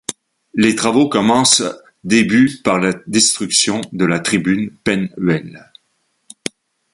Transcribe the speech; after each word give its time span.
Les 0.55 0.73
travaux 0.75 1.07
commencent 1.09 1.61
début 2.03 2.57
par 2.63 2.79
la 2.79 2.93
destruction 3.05 3.81
de 3.91 4.03
la 4.03 4.19
tribune 4.19 4.71
Pen 4.83 5.13
Huel. 5.15 5.69